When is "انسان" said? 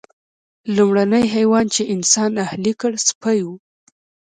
1.95-2.31